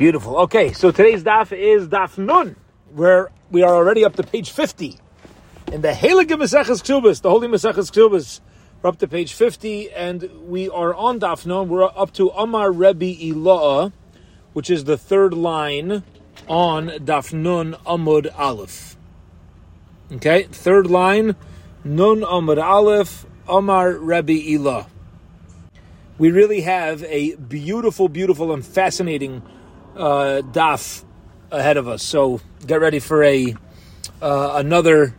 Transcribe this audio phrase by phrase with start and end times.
[0.00, 0.38] Beautiful.
[0.38, 2.56] Okay, so today's daf is daf nun,
[2.94, 4.96] where we are already up to page 50.
[5.72, 8.40] In the Heilige Maseches Ksubas, the Holy Maseches Ksubas,
[8.80, 11.68] we're up to page 50, and we are on daf nun.
[11.68, 13.92] We're up to Amar Rebbe Ilah,
[14.54, 16.02] which is the third line
[16.48, 18.96] on daf nun Amud Aleph.
[20.12, 21.36] Okay, third line,
[21.84, 24.86] Nun Amud Aleph, Amar Rebbe Ilah.
[26.16, 29.42] We really have a beautiful, beautiful, and fascinating
[29.96, 31.04] uh, daf
[31.50, 32.02] ahead of us.
[32.02, 33.54] So get ready for a
[34.22, 35.14] uh, another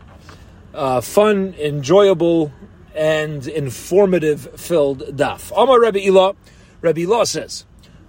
[0.73, 2.51] uh, fun, enjoyable,
[2.95, 5.51] and informative filled daf.
[5.55, 6.35] Amar Rebbe Ilah,
[6.81, 7.65] Rebbe Ilah says,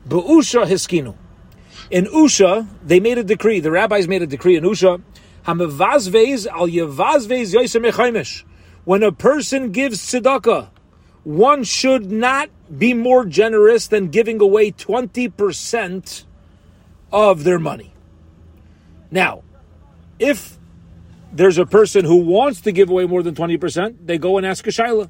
[0.07, 1.17] "Be'usha hiskinu."
[1.91, 3.61] In Usha, they made a decree.
[3.61, 5.03] The rabbis made a decree in Usha.
[5.47, 8.45] Hamavazvez al yavazvez.
[8.85, 10.71] When a person gives tzedakah,
[11.25, 12.49] one should not
[12.79, 16.25] be more generous than giving away twenty percent
[17.13, 17.93] of their money.
[19.11, 19.43] Now,
[20.19, 20.59] if
[21.33, 24.67] there's a person who wants to give away more than 20%, they go and ask
[24.67, 25.09] a shaila.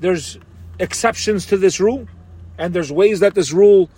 [0.00, 0.38] There's
[0.78, 2.06] exceptions to this rule,
[2.58, 3.90] and there's ways that this rule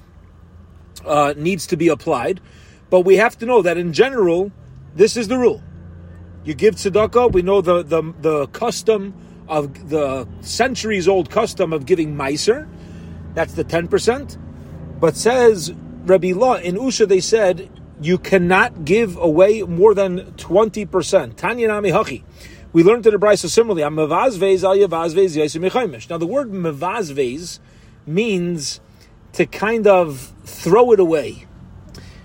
[1.05, 2.41] uh, needs to be applied.
[2.91, 4.53] But we have to know that in general,
[4.95, 5.63] this is the rule.
[6.45, 9.15] You give tzedakah, we know the, the, the custom
[9.49, 12.69] of the centuries old custom of giving meiser,
[13.35, 14.39] that's the 10%.
[15.01, 15.73] But says
[16.09, 17.71] Rabbi Law in Usha, they said
[18.01, 21.37] you cannot give away more than 20%.
[21.37, 22.23] Tanya Nami Hachi.
[22.73, 23.83] We learned in the Brisa similarly.
[23.83, 27.59] Now, the word mevazvez
[28.07, 28.81] means
[29.33, 31.47] to kind of throw it away.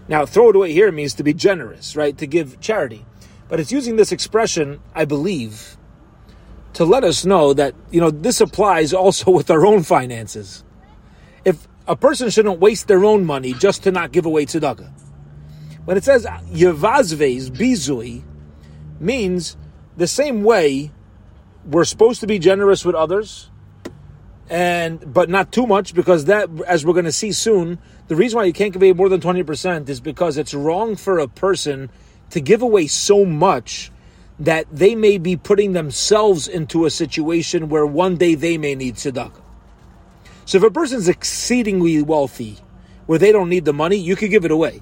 [0.07, 2.17] Now, throw it away here means to be generous, right?
[2.17, 3.05] To give charity.
[3.47, 5.77] But it's using this expression, I believe,
[6.73, 10.63] to let us know that, you know, this applies also with our own finances.
[11.85, 14.89] A person shouldn't waste their own money just to not give away tzedakah.
[15.83, 18.23] When it says yevazvez bizui,
[19.01, 19.57] means
[19.97, 20.91] the same way
[21.65, 23.49] we're supposed to be generous with others,
[24.49, 28.37] and but not too much because that, as we're going to see soon, the reason
[28.37, 31.27] why you can't give away more than twenty percent is because it's wrong for a
[31.27, 31.89] person
[32.29, 33.91] to give away so much
[34.39, 38.95] that they may be putting themselves into a situation where one day they may need
[38.95, 39.42] tzedakah.
[40.45, 42.57] So if a person's exceedingly wealthy,
[43.05, 44.81] where they don't need the money, you could give it away.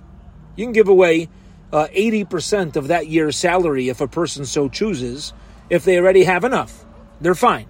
[0.55, 1.29] You can give away
[1.71, 5.33] uh, 80% of that year's salary if a person so chooses,
[5.69, 6.85] if they already have enough.
[7.19, 7.67] They're fine.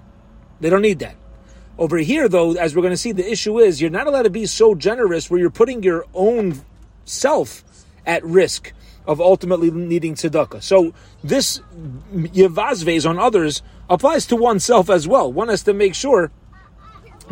[0.60, 1.16] They don't need that.
[1.78, 4.30] Over here, though, as we're going to see, the issue is you're not allowed to
[4.30, 6.62] be so generous where you're putting your own
[7.06, 7.64] self
[8.06, 8.74] at risk
[9.06, 10.62] of ultimately needing tzedakah.
[10.62, 11.60] So this
[12.14, 15.32] yevazves on others applies to oneself as well.
[15.32, 16.32] One has to make sure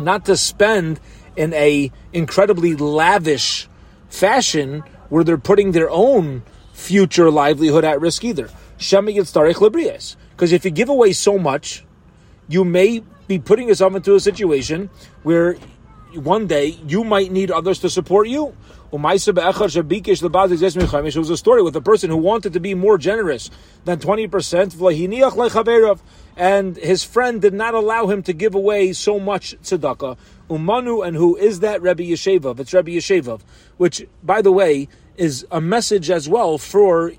[0.00, 1.00] not to spend
[1.36, 3.68] in a incredibly lavish
[4.08, 8.48] fashion where they're putting their own future livelihood at risk either.
[8.76, 11.84] Because if you give away so much,
[12.48, 14.90] you may be putting yourself into a situation
[15.22, 15.56] where
[16.14, 18.56] one day you might need others to support you.
[18.90, 19.28] Was
[21.30, 23.50] a story with a person who wanted to be more generous
[23.84, 24.74] than 20%,
[26.40, 30.16] and his friend did not allow him to give away so much tzedakah.
[30.48, 31.82] Umanu, and who is that?
[31.82, 32.58] Rebbe Yeshevov.
[32.58, 33.42] It's Rebbe Yeshevov,
[33.76, 37.12] which, by the way, is a message as well for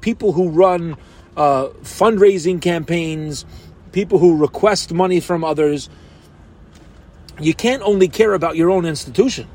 [0.00, 0.96] people who run
[1.36, 3.44] uh, fundraising campaigns,
[3.92, 5.90] people who request money from others.
[7.38, 9.48] You can't only care about your own institution.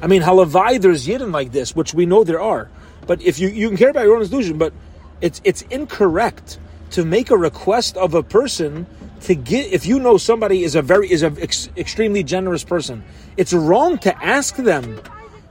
[0.00, 2.70] I mean, halavai, there's yidden like this, which we know there are.
[3.06, 4.72] But if you, you can care about your own institution, but
[5.20, 6.58] it's it's incorrect
[6.92, 8.86] to make a request of a person
[9.20, 13.02] to get if you know somebody is a very is an ex, extremely generous person
[13.36, 15.00] it's wrong to ask them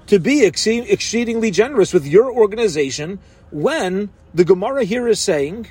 [0.08, 3.20] to be ex- exceedingly generous with your organization
[3.52, 5.68] when the gemara here is saying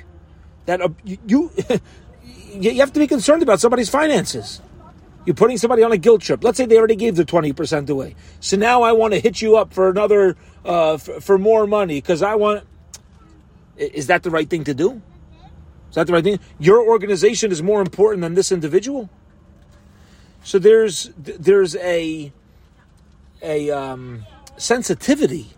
[0.65, 1.51] that uh, you
[2.53, 4.61] you have to be concerned about somebody's finances
[5.25, 6.43] you're putting somebody on a guilt trip.
[6.43, 8.15] Let's say they already gave the 20% away.
[8.39, 10.35] So now I want to hit you up for another,
[10.65, 12.65] uh, for, for more money because I want.
[13.77, 15.01] Is that the right thing to do?
[15.91, 16.39] Is that the right thing?
[16.57, 19.09] Your organization is more important than this individual.
[20.43, 22.31] So there's there's a
[23.43, 24.25] a um,
[24.57, 25.51] sensitivity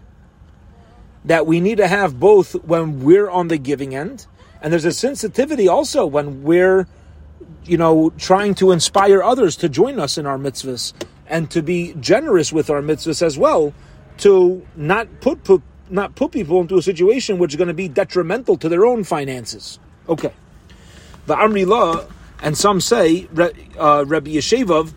[1.23, 4.27] that we need to have both when we're on the giving end,
[4.61, 6.87] and there's a sensitivity also when we're
[7.65, 10.93] you know, trying to inspire others to join us in our mitzvahs
[11.27, 13.73] and to be generous with our mitzvahs as well,
[14.17, 17.87] to not put, put not put people into a situation which is going to be
[17.87, 19.79] detrimental to their own finances.
[20.09, 20.33] Okay,
[21.25, 22.05] the Amri law,
[22.41, 23.27] and some say
[23.79, 24.93] uh, Rabbi Yeshevov.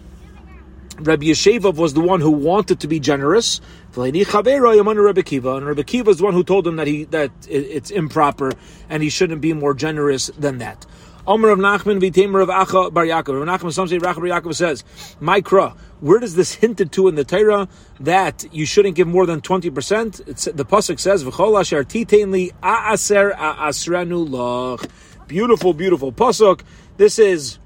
[0.99, 3.61] Rabbi Yeshevov was the one who wanted to be generous.
[3.97, 4.23] And Rebbe
[4.53, 8.53] Kiva is the one who told him that he that it's improper
[8.89, 10.85] and he shouldn't be more generous than that.
[11.27, 13.45] Omer of Nachman v'Tamer of Acha Bar Yaakov.
[13.45, 14.85] Rav Nachman some say Bar Yaakov says,
[15.21, 17.69] Mikra, where does this hinted to in the Torah
[18.01, 20.29] that you shouldn't give more than 20%?
[20.29, 24.87] It's, the Pasuk says, V'chol asher titeinli a'aser a'asranu loch.
[25.27, 26.63] Beautiful, beautiful Pasuk.
[26.97, 27.59] This is,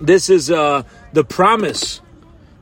[0.00, 2.00] this is, uh, the promise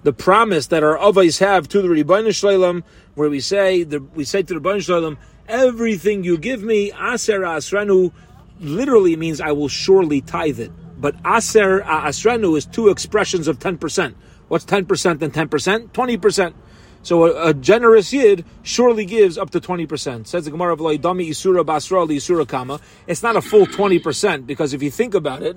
[0.04, 2.82] the promise that our avos have to the Ribbono Shel Olam,
[3.14, 5.16] where we say the, we say to the Ribbono Shel Olam,
[5.48, 8.12] everything you give me, aser asranu,
[8.60, 10.72] literally means I will surely tithe it.
[11.00, 14.16] But aser asranu is two expressions of ten percent.
[14.48, 15.92] What's ten percent and ten percent?
[15.94, 16.54] Twenty percent.
[17.02, 20.26] So a, a, generous yid surely gives up to 20%.
[20.26, 22.80] Says the Gemara of Laidami Isura Basra Isura Kama.
[23.06, 25.54] It's not a full 20% because if you think about it,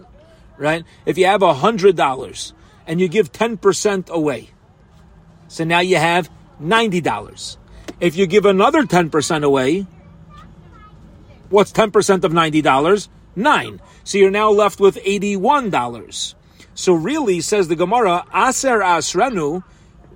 [0.57, 2.53] right, if you have hundred dollars
[2.85, 4.49] and you give 10% away.
[5.47, 6.29] So now you have
[6.61, 7.57] $90.
[7.99, 9.87] If you give another 10% away,
[11.49, 13.07] what's 10% of $90?
[13.35, 13.81] Nine.
[14.03, 16.35] So you're now left with $81.
[16.73, 19.63] So really, says the Gemara, Aser Asrenu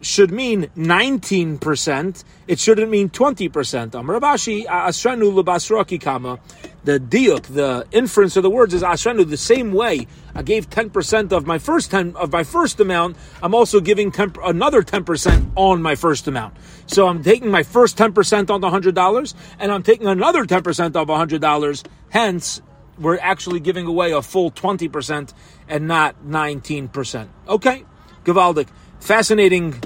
[0.01, 2.24] should mean 19%.
[2.48, 3.94] It shouldn't mean 20%.
[3.95, 6.39] Amar Rav Ashi, Asrenu lebasroki kama
[6.83, 9.30] the diuk, the inference of the words is ashrenu.
[9.30, 13.18] The same way I gave ten percent of my first ten of my first amount,
[13.42, 16.56] I'm also giving 10, another ten percent on my first amount.
[16.88, 20.45] So I'm taking my first ten percent on the hundred dollars, and I'm taking another
[20.45, 21.83] ten percent of hundred dollars.
[22.09, 22.62] Hence,
[22.98, 25.33] we're actually giving away a full twenty percent
[25.68, 27.30] and not nineteen percent.
[27.48, 27.86] Okay,
[28.25, 28.69] Gavaldik,
[29.00, 29.80] fascinating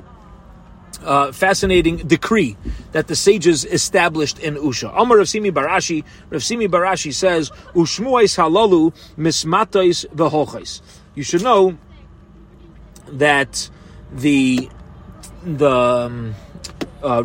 [1.04, 2.58] uh, fascinating decree
[2.92, 4.94] that the sages established in Usha.
[4.96, 10.82] Amar Rav Simi Barashi, Rav Simi Barashi says, Ushmuais halalu mismatais v'holchais.
[11.16, 11.78] You should know
[13.08, 13.70] that
[14.12, 14.70] the
[15.44, 16.36] the um,
[17.04, 17.22] uh,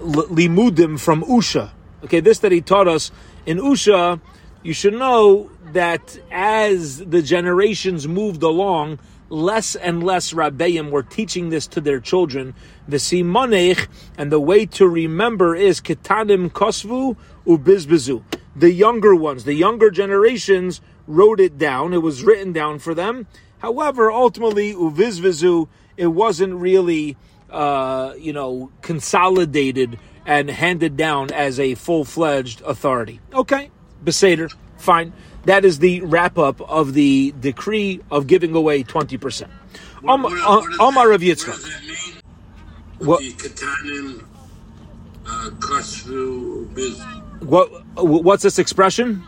[0.00, 1.70] limudim from Usha.
[2.04, 3.10] Okay, this that he taught us
[3.46, 4.20] in Usha,
[4.62, 8.98] you should know that as the generations moved along,
[9.28, 12.54] less and less rabbeim were teaching this to their children.
[12.88, 18.22] The simonech, and the way to remember is ketanim kosvu ubizbizu.
[18.54, 21.92] The younger ones, the younger generations wrote it down.
[21.92, 23.26] It was written down for them.
[23.58, 27.16] However, ultimately, uvizvizu, it wasn't really,
[27.50, 33.20] uh, you know, consolidated and handed down as a full-fledged authority.
[33.32, 33.70] Okay,
[34.04, 35.12] Beseder, fine.
[35.46, 39.48] That is the wrap up of the decree of giving away 20%.
[40.44, 42.22] Uh, Omar of Yitzchak.
[42.98, 43.22] What?
[47.40, 47.70] What,
[48.24, 49.22] what's this expression?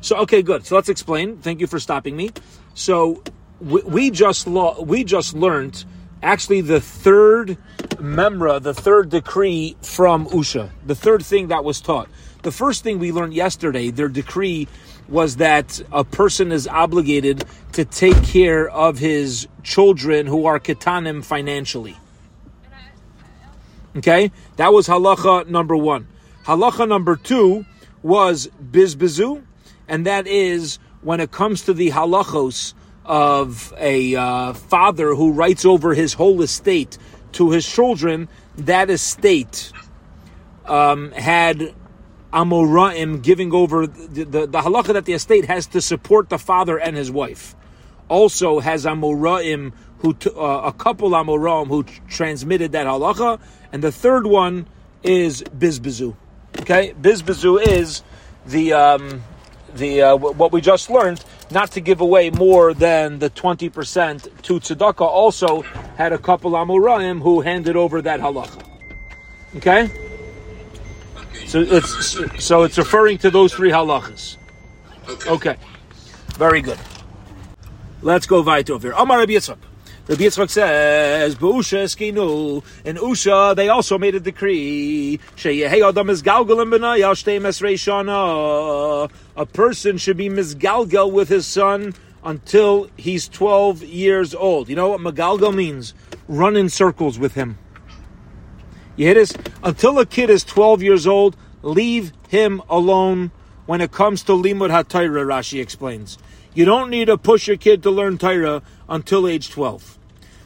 [0.00, 0.66] So okay, good.
[0.66, 1.38] So let's explain.
[1.38, 2.30] Thank you for stopping me.
[2.74, 3.22] So
[3.60, 5.84] we, we just lo- we just learned
[6.22, 7.58] actually the third
[7.98, 12.08] memra, the third decree from Usha, the third thing that was taught.
[12.42, 14.66] The first thing we learned yesterday, their decree
[15.08, 21.24] was that a person is obligated to take care of his children who are ketanim
[21.24, 21.96] financially.
[23.96, 26.08] Okay, that was halacha number one.
[26.44, 27.64] Halacha number two
[28.02, 29.44] was bizbizu,
[29.86, 32.74] and that is when it comes to the halachos
[33.04, 36.98] of a uh, father who writes over his whole estate
[37.32, 39.72] to his children, that estate
[40.66, 41.74] um, had
[42.32, 46.78] Amoraim giving over the, the, the halacha that the estate has to support the father
[46.78, 47.54] and his wife.
[48.08, 53.40] Also has Amoraim who t- uh, a couple Amoraim who t- transmitted that halacha,
[53.72, 54.66] and the third one
[55.02, 56.16] is Bizbizu.
[56.60, 58.02] Okay, Bizbizu is
[58.46, 59.22] the um,
[59.74, 64.24] the uh, what we just learned not to give away more than the twenty percent
[64.42, 65.00] to tzedakah.
[65.00, 65.62] Also
[65.96, 68.62] had a couple Amoraim who handed over that halacha.
[69.56, 69.90] Okay.
[71.52, 74.38] So it's so it's referring to those three halachas.
[75.06, 75.30] Okay.
[75.30, 75.56] okay.
[76.38, 76.78] Very good.
[78.00, 78.96] Let's go weiter over here.
[78.96, 79.58] Amar Rabbi Yitzchak.
[80.08, 86.22] Rabbi Yitzchak says, "B'usha eskinu." In Usha, they also made a decree: "Sheyehei adam is
[86.22, 91.92] galgalim b'nayal shtei mesrei A person should be misgalgal with his son
[92.24, 94.70] until he's twelve years old.
[94.70, 95.92] You know what magalgal means?
[96.28, 97.58] Run in circles with him.
[99.02, 99.32] Us?
[99.62, 103.30] Until a kid is 12 years old, leave him alone
[103.66, 106.18] when it comes to Limud HaTorah, Rashi explains.
[106.54, 109.98] You don't need to push your kid to learn Torah until age 12.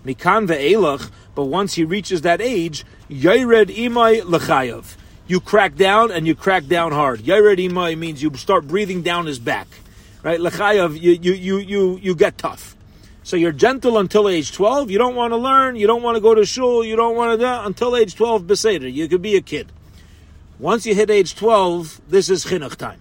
[0.04, 4.96] Mikan ve'elach, but once he reaches that age, Yaired imay lechayav.
[5.26, 7.20] You crack down and you crack down hard.
[7.20, 9.66] Yaired imay means you start breathing down his back.
[10.22, 10.38] Right?
[10.38, 12.75] Lechayav, you, you, you, you, you get tough.
[13.26, 14.88] So you're gentle until age 12.
[14.88, 15.74] You don't want to learn.
[15.74, 16.84] You don't want to go to shul.
[16.84, 18.44] You don't want to do until age 12.
[18.44, 18.90] Beseder.
[18.90, 19.72] You could be a kid.
[20.60, 23.00] Once you hit age 12, this is chinuch time.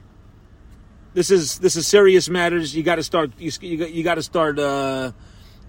[1.13, 2.75] This is this is serious matters.
[2.75, 3.33] You got to start.
[3.37, 4.57] You, you, you got to start.
[4.57, 5.11] Uh,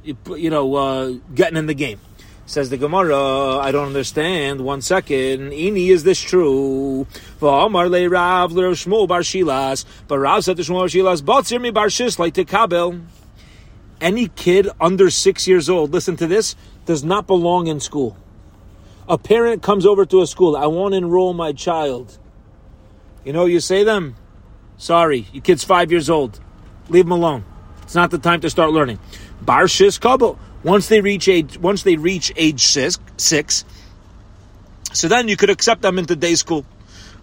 [0.03, 2.01] you, you know, uh, getting in the game.
[2.47, 4.63] Says the Gemara, I don't understand.
[4.63, 5.51] One second.
[5.51, 7.07] Ini, is this true?
[7.43, 9.85] Le Rav le Shmuel bar Shilas.
[10.09, 11.91] But Rav said to Shmuel bar Shilas, Batzir mi bar.
[14.00, 18.17] Any kid under six years old, listen to this, does not belong in school.
[19.09, 20.57] A parent comes over to a school.
[20.57, 22.19] I want to enroll my child.
[23.25, 24.17] You know, you say them,
[24.76, 26.41] sorry, your kid's five years old.
[26.88, 27.45] Leave him alone.
[27.83, 28.99] It's not the time to start learning.
[29.41, 30.38] Bar Shis Kabel.
[30.62, 33.65] Once they reach age, once they reach age six, six,
[34.93, 36.65] so then you could accept them into day school.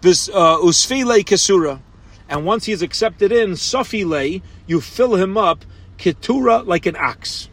[0.00, 1.80] This uh, usfile kesura,
[2.28, 5.64] and once he's accepted in safile, you fill him up
[5.98, 7.48] ketura like an ox,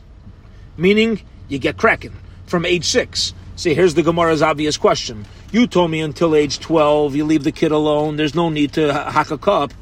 [0.77, 3.33] meaning you get cracking from age six.
[3.55, 5.25] See, here's the Gemara's obvious question.
[5.51, 8.15] You told me until age 12, you leave the kid alone.
[8.15, 9.73] There's no need to hack a cup.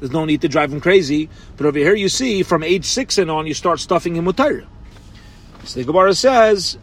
[0.00, 1.28] There's no need to drive him crazy.
[1.56, 4.36] But over here, you see, from age six and on, you start stuffing him with
[4.36, 4.66] Torah.
[5.64, 6.78] So the Gemara says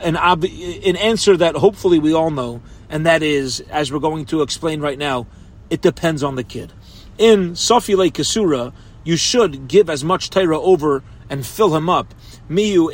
[0.00, 4.26] an, ob- an answer that hopefully we all know, and that is, as we're going
[4.26, 5.26] to explain right now,
[5.70, 6.72] it depends on the kid.
[7.18, 8.72] In Safile Kasura,
[9.08, 12.14] you should give as much Torah over and fill him up.
[12.50, 12.90] You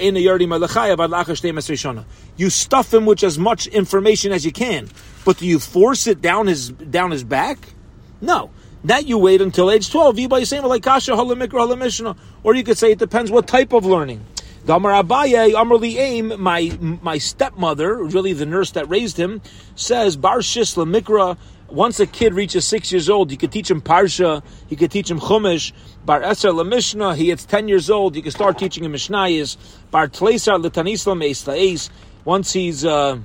[2.51, 4.89] stuff him with as much information as you can,
[5.25, 7.59] but do you force it down his down his back?
[8.21, 8.51] No.
[8.85, 10.17] That you wait until age 12.
[12.45, 14.25] Or you could say it depends what type of learning.
[15.99, 19.43] Aim, my my stepmother, really the nurse that raised him,
[19.75, 21.37] says Bar Shisla Mikra.
[21.75, 25.11] Once a kid reaches six years old, you could teach him Parsha, you could teach
[25.11, 25.73] him Chumash.
[26.07, 29.57] Bar Eser Lamishna, he hits ten years old, you can start teaching him Mishnayis.
[29.91, 31.91] Bar Tleisar Letanislam Eis
[32.25, 33.19] Once he's uh,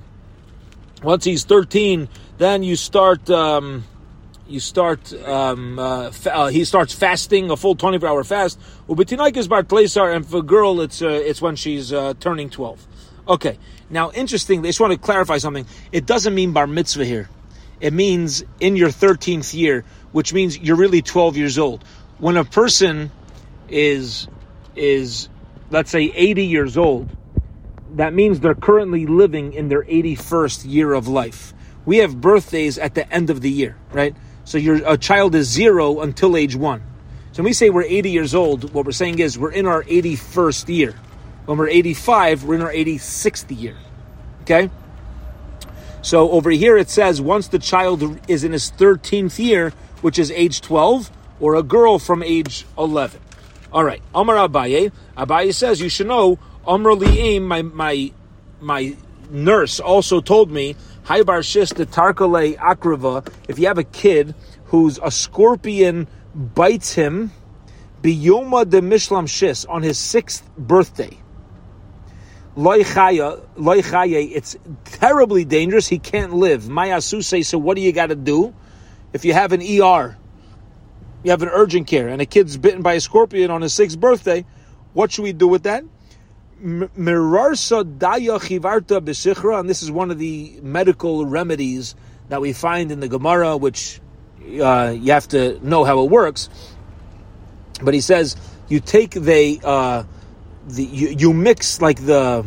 [1.03, 3.29] once he's thirteen, then you start.
[3.29, 3.84] Um,
[4.48, 9.48] you start um, uh, fa- uh, he starts fasting a full 24 hour fast is
[9.48, 9.63] bar
[10.12, 12.88] and for a girl it's uh, it's when she's uh, turning 12
[13.27, 13.60] okay
[13.91, 17.29] now interesting i just want to clarify something it doesn't mean bar mitzvah here
[17.79, 21.83] it means in your 13th year which means you're really 12 years old
[22.17, 23.12] when a person
[23.69, 24.27] is
[24.75, 25.29] is
[25.69, 27.09] let's say 80 years old
[27.95, 31.53] that means they're currently living in their 81st year of life
[31.86, 34.15] we have birthdays at the end of the year right
[34.50, 36.81] so your a child is zero until age one.
[37.33, 39.83] So when we say we're 80 years old, what we're saying is we're in our
[39.83, 40.95] 81st year.
[41.45, 43.75] When we're 85, we're in our 86th year.
[44.41, 44.71] Okay?
[46.01, 50.32] So over here it says once the child is in his 13th year, which is
[50.32, 53.20] age 12, or a girl from age 11.
[53.72, 54.01] All right.
[54.15, 54.91] Amar Abaye.
[55.18, 56.39] Abaye says you should know.
[56.65, 58.12] Amr Li'im, my my
[58.60, 58.96] my
[59.29, 60.75] nurse also told me
[61.06, 67.32] Haibar Shis the Tarkale Akrava, if you have a kid who's a scorpion bites him,
[68.01, 71.18] Biyoma de Mishlam Shis on his sixth birthday.
[72.59, 75.87] Loichaye, it's terribly dangerous.
[75.87, 76.63] He can't live.
[76.63, 78.53] Mayasu say, so what do you got to do?
[79.13, 80.17] If you have an ER,
[81.23, 83.97] you have an urgent care, and a kid's bitten by a scorpion on his sixth
[83.97, 84.45] birthday,
[84.91, 85.85] what should we do with that?
[86.61, 91.95] Mirarsa daya chivarta b'sichra, and this is one of the medical remedies
[92.27, 94.01] that we find in the Gemara, which
[94.61, 96.49] uh, you have to know how it works.
[97.81, 98.35] But he says
[98.67, 100.03] you take the uh,
[100.69, 102.45] the you, you mix like the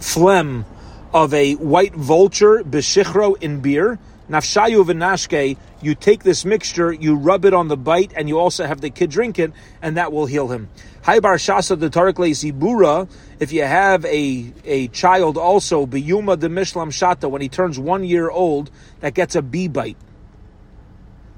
[0.00, 0.64] phlegm
[1.12, 3.98] of a white vulture b'shichro in beer.
[4.28, 8.66] Nafshayu v'nashke, you take this mixture, you rub it on the bite, and you also
[8.66, 10.68] have the kid drink it, and that will heal him.
[11.02, 13.08] Haibar Shasa the Zibura,
[13.40, 18.04] if you have a, a child also, Biyuma de Mishlam Shata, when he turns one
[18.04, 18.70] year old,
[19.00, 19.96] that gets a bee bite.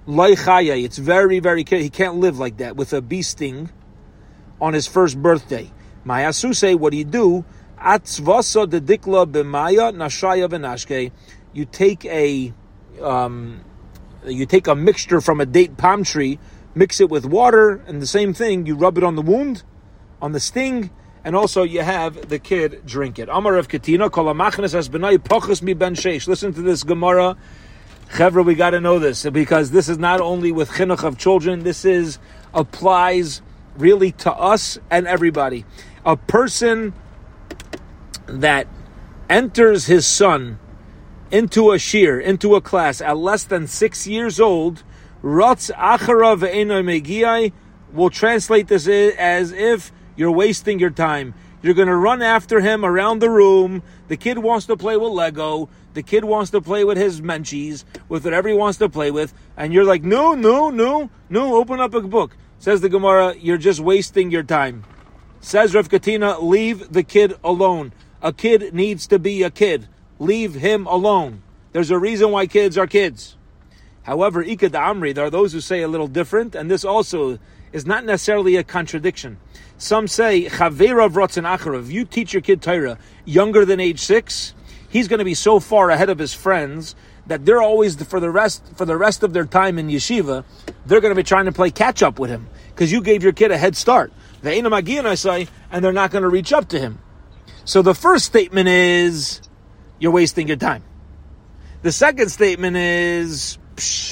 [0.09, 3.71] Laichaya, it's very, very, he can't live like that with a bee sting
[4.61, 5.71] on his first birthday.
[6.07, 7.45] Mayasuse, what do you do?
[7.79, 11.13] Atzvasa de dikla b'maya nashaya v'nashke.
[11.53, 12.53] You take a,
[13.03, 13.61] um,
[14.27, 16.39] you take a mixture from a date palm tree,
[16.75, 19.63] mix it with water, and the same thing, you rub it on the wound,
[20.23, 20.91] on the sting,
[21.25, 23.29] and also you have the kid drink it.
[23.31, 26.27] Amar of Katina, Kolamachnes as benai pochus mi ben sheish.
[26.27, 27.37] Listen to this Gemara.
[28.11, 31.63] Chevra, we got to know this because this is not only with chinuch of children.
[31.63, 32.19] This is
[32.53, 33.43] applies
[33.77, 35.65] really to us and everybody.
[36.05, 36.93] A person
[38.27, 38.67] that
[39.29, 40.59] enters his son
[41.31, 44.83] into a shear, into a class at less than six years old,
[45.23, 47.53] Rotz achara ve'eno megiyai
[47.93, 51.33] will translate this as if You're wasting your time.
[51.63, 53.83] You're going to run after him around the room.
[54.09, 55.71] The kid wants to play with Lego.
[55.95, 59.33] The kid wants to play with his menchies, with whatever he wants to play with.
[59.57, 62.37] And you're like, no, no, no, no, open up a book.
[62.59, 64.85] Says the Gemara, you're just wasting your time.
[65.41, 67.93] Says Rav Katina, leave the kid alone.
[68.23, 69.89] A kid needs to be a kid.
[70.19, 71.43] Leave him alone.
[71.73, 73.37] There's a reason why kids are kids.
[74.03, 77.39] However, Ikad Amri, there are those who say a little different, and this also
[77.73, 79.39] is not necessarily a contradiction.
[79.79, 84.53] Some say, Chaverav Rotzen Acharav, you teach your kid Torah younger than age six,
[84.91, 86.95] he's going to be so far ahead of his friends
[87.29, 90.45] that they're always, for the rest, for the rest of their time in yeshiva,
[90.85, 93.33] they're going to be trying to play catch up with him, because you gave your
[93.33, 94.13] kid a head start.
[94.43, 96.99] And they're not going to reach up to him.
[97.65, 99.41] So the first statement is,
[99.99, 100.83] you're wasting your time.
[101.83, 103.59] The second statement is,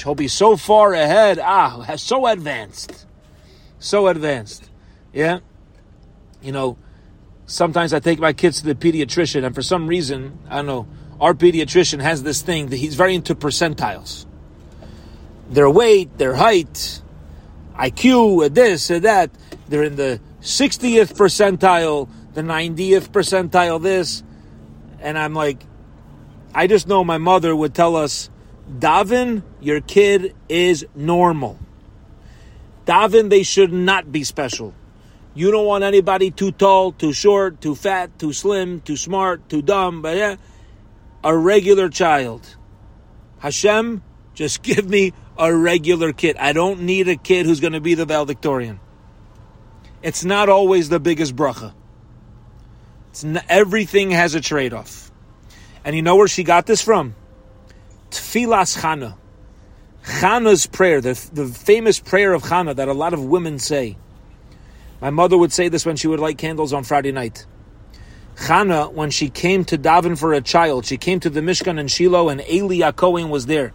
[0.03, 3.05] he'll be so far ahead, ah, so advanced.
[3.79, 4.69] So advanced.
[5.13, 5.39] Yeah?
[6.41, 6.77] you know,
[7.45, 10.87] sometimes I take my kids to the pediatrician, and for some reason, I don't know,
[11.19, 14.25] our pediatrician has this thing that he's very into percentiles.
[15.49, 17.01] Their weight, their height,
[17.75, 19.31] IQ, this, and that.
[19.69, 24.23] They're in the 60th percentile, the 90th percentile, this.
[24.99, 25.63] And I'm like,
[26.53, 28.29] I just know my mother would tell us,
[28.69, 31.59] Davin, your kid is normal.
[32.85, 34.73] Davin, they should not be special.
[35.35, 39.61] You don't want anybody too tall, too short, too fat, too slim, too smart, too
[39.61, 40.35] dumb, but yeah,
[41.23, 42.55] a regular child.
[43.37, 44.01] Hashem,
[44.33, 46.37] just give me a regular kid.
[46.37, 48.79] I don't need a kid who's going to be the valedictorian.
[50.01, 51.73] It's not always the biggest bracha.
[53.23, 55.11] Not, everything has a trade off.
[55.83, 57.15] And you know where she got this from?
[58.11, 59.15] Tfilas Chana.
[60.03, 63.97] Chana's prayer, the, the famous prayer of Chana that a lot of women say.
[65.01, 67.45] My mother would say this when she would light candles on Friday night.
[68.35, 71.87] Chana, when she came to daven for a child, she came to the Mishkan in
[71.87, 73.73] Shiloh, and Eli Akohen was there,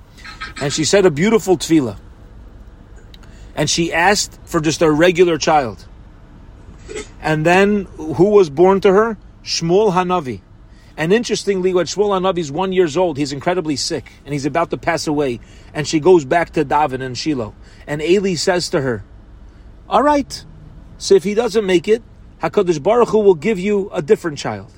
[0.60, 1.98] and she said a beautiful tefillah.
[3.54, 5.86] And she asked for just a regular child.
[7.20, 9.16] And then who was born to her?
[9.42, 10.40] Shmuel Hanavi.
[10.96, 14.70] And interestingly, when Shmuel Hanavi is one years old, he's incredibly sick and he's about
[14.70, 15.40] to pass away.
[15.72, 17.54] And she goes back to Daven and Shiloh.
[17.86, 19.04] And Eli says to her,
[19.88, 20.44] All right,
[20.98, 22.02] so if he doesn't make it,
[22.42, 24.72] Hakadosh Baruch Hu will give you a different child.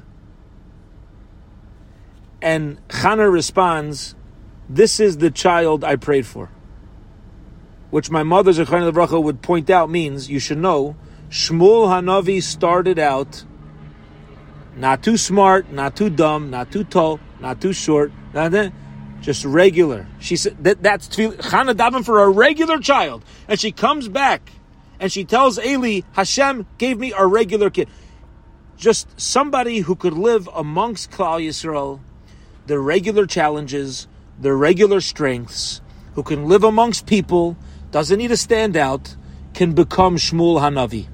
[2.41, 4.15] And Chana responds,
[4.69, 6.51] "This is the child I prayed for."
[7.91, 10.97] Which my mother Zechariah Bracha would point out means you should know
[11.31, 13.45] Shmuel Hanavi started out
[14.77, 18.13] not too smart, not too dumb, not too tall, not too short,
[19.21, 20.07] just regular.
[20.21, 24.51] She said that, that's Chana daven for a regular child, and she comes back
[25.01, 27.89] and she tells Eli, Hashem gave me a regular kid.
[28.77, 32.01] Just somebody who could live amongst Klal Yisrael,
[32.67, 34.07] the regular challenges,
[34.39, 35.81] the regular strengths,
[36.15, 37.57] who can live amongst people,
[37.91, 39.17] doesn't need to stand out,
[39.55, 41.09] can become Shmuel Hanavi.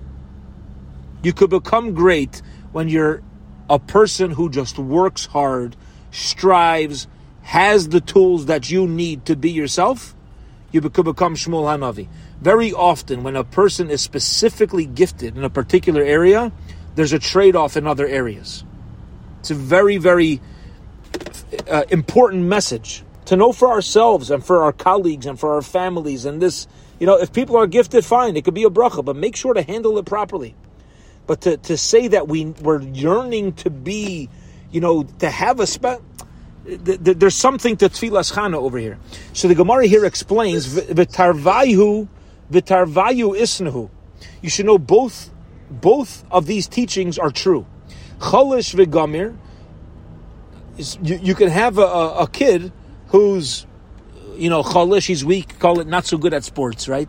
[1.23, 3.23] You could become great when you're
[3.69, 5.77] a person who just works hard,
[6.11, 7.07] strives,
[7.43, 10.15] has the tools that you need to be yourself.
[10.71, 12.09] You could become Shmuel Hanavi
[12.43, 16.51] very often when a person is specifically gifted in a particular area,
[16.97, 18.65] there's a trade off in other areas.
[19.39, 20.41] It's a very, very
[21.71, 26.25] uh, important message to know for ourselves and for our colleagues and for our families.
[26.25, 26.67] And this,
[26.99, 29.55] you know, if people are gifted, fine, it could be a bracha, but make sure
[29.55, 30.57] to handle it properly.
[31.27, 34.29] But to, to say that we, we're yearning to be,
[34.71, 36.01] you know, to have a spec
[36.65, 38.97] there's something to tfilas chana over here.
[39.33, 42.07] So the Gemara here explains v'tarvayu
[42.53, 43.89] V'tarvayu isnahu.
[44.43, 45.31] You should know both
[45.71, 47.67] both of these teachings are true.
[48.19, 49.37] Cholish v'gamir.
[51.03, 52.73] You, you can have a, a, a, kid
[53.09, 53.67] who's,
[54.37, 57.09] you know, cholish, he's weak, call it not so good at sports, right?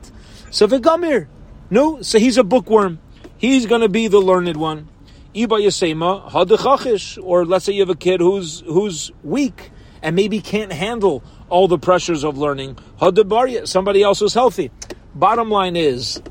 [0.50, 1.28] So v'gamir.
[1.70, 3.00] No, so he's a bookworm.
[3.44, 4.88] He's going to be the learned one.
[5.36, 9.70] Iba yasema hadachachish, or let's say you have a kid who's who's weak
[10.02, 12.78] and maybe can't handle all the pressures of learning.
[13.02, 14.72] Hadabarya, somebody else who's healthy.
[15.14, 16.22] Bottom line is,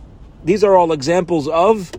[0.42, 1.92] these are all examples of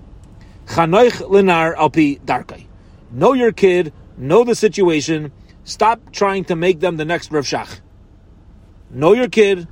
[0.65, 2.65] chanoich linar alpi darkai.
[3.11, 5.31] Know your kid, know the situation.
[5.63, 7.81] Stop trying to make them the next Rav Shach.
[8.89, 9.67] Know your kid,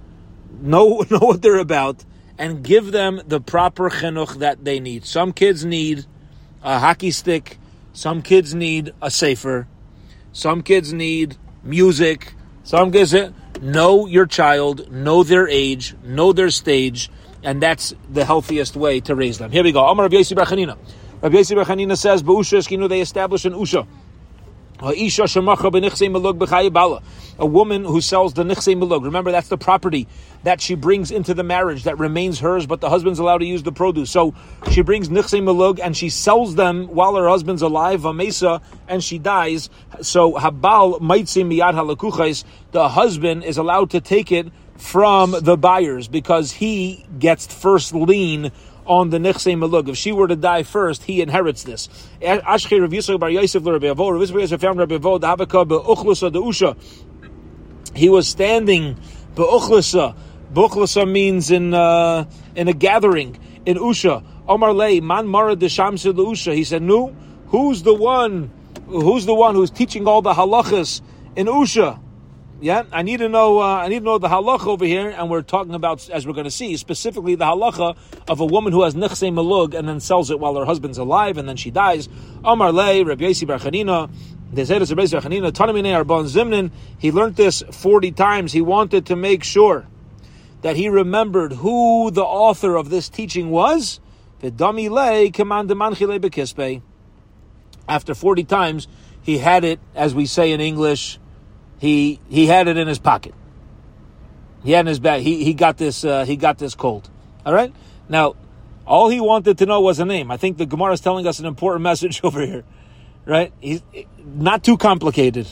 [0.61, 2.05] know know what they're about,
[2.41, 5.05] and give them the proper chinuch that they need.
[5.05, 6.07] Some kids need
[6.63, 7.59] a hockey stick.
[7.93, 9.67] Some kids need a sefer.
[10.33, 12.33] Some kids need music.
[12.63, 13.13] Some kids
[13.61, 17.11] know your child, know their age, know their stage,
[17.43, 19.51] and that's the healthiest way to raise them.
[19.51, 19.85] Here we go.
[19.85, 20.79] Amar Rav Yossi Bar Chanina.
[21.21, 23.85] Rabbi Yossi Bar Chanina says, "Ba'usha eskinu." They establish an usha.
[24.83, 24.87] A
[27.45, 29.05] woman who sells the nichse milug.
[29.05, 30.07] Remember, that's the property
[30.43, 33.63] that she brings into the marriage that remains hers, but the husband's allowed to use
[33.63, 34.09] the produce.
[34.09, 34.33] So
[34.71, 39.19] she brings nichse milug and she sells them while her husband's alive, vamesa, and she
[39.19, 39.69] dies.
[40.01, 42.43] So habal miyad.
[42.71, 48.51] The husband is allowed to take it from the buyers because he gets first lien
[48.85, 49.89] on the Nichse Malug.
[49.89, 51.87] If she were to die first, he inherits this.
[52.21, 53.65] Ashke Rav Yisrael Bar Yosef.
[53.65, 56.77] Rav Yisrael found Rabbi Avo the Havaka be'uchlusa the Usha.
[57.95, 58.97] He was standing
[59.35, 60.15] be'uchlusa.
[60.53, 64.23] Be'uchlusa means in uh, in a gathering in Usha.
[64.47, 66.53] Omar Lei Man Mara de Shamse the Usha.
[66.53, 67.15] He said, "No,
[67.47, 68.51] who's the one?
[68.87, 71.01] Who's the one who's teaching all the halachas
[71.35, 71.99] in Usha?"
[72.63, 73.59] Yeah, I need to know.
[73.59, 76.33] Uh, I need to know the halacha over here, and we're talking about, as we're
[76.33, 77.97] going to see, specifically the halacha
[78.29, 81.39] of a woman who has nechse malug and then sells it while her husband's alive,
[81.39, 82.07] and then she dies.
[82.45, 84.11] Amar le Rabbi Yossi Bar Chanina.
[86.99, 88.51] He learned this 40 times.
[88.51, 89.87] He wanted to make sure
[90.61, 93.99] that he remembered who the author of this teaching was.
[94.43, 94.61] After
[98.13, 98.87] 40 times,
[99.23, 101.17] he had it, as we say in English,
[101.81, 103.33] he he had it in his pocket.
[104.63, 105.23] He had in his bag.
[105.23, 107.09] He he got this uh, he got this cold.
[107.43, 107.73] All right.
[108.07, 108.35] Now,
[108.85, 110.29] all he wanted to know was a name.
[110.29, 112.63] I think the Gemara is telling us an important message over here,
[113.25, 113.51] right?
[113.59, 113.81] He's
[114.23, 115.47] not too complicated,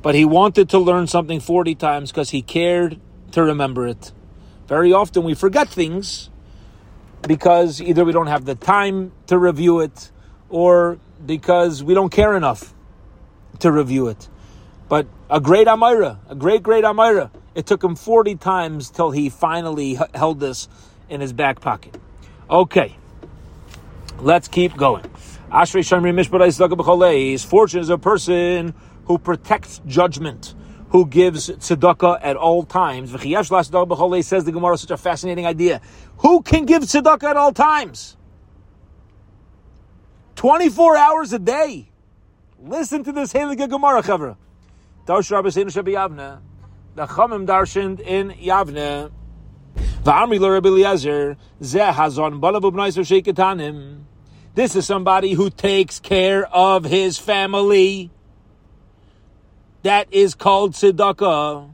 [0.00, 3.00] but he wanted to learn something forty times because he cared
[3.32, 4.12] to remember it.
[4.68, 6.30] Very often we forget things
[7.26, 10.12] because either we don't have the time to review it
[10.48, 12.72] or because we don't care enough
[13.58, 14.28] to review it.
[14.88, 17.30] But a great Amora, a great, great Amora.
[17.54, 20.68] It took him 40 times till he finally held this
[21.08, 21.96] in his back pocket.
[22.48, 22.96] Okay,
[24.20, 25.04] let's keep going.
[25.50, 28.74] Ashrei Shamri Mishparai is fortunate is a person
[29.06, 30.54] who protects judgment,
[30.90, 33.10] who gives tzedakah at all times.
[33.10, 35.80] says the Gemara, is such a fascinating idea.
[36.18, 38.16] Who can give tzedakah at all times?
[40.36, 41.90] 24 hours a day.
[42.60, 44.36] Listen to this Heliga Gemara, Chavra.
[45.08, 46.38] Darsh Shabi Yavne.
[46.94, 49.10] The Chamim in Yavne.
[50.04, 54.00] Rabbi Eliezer, hazon sheiketanim.
[54.54, 58.10] This is somebody who takes care of his family.
[59.82, 61.70] That is called tzedakah.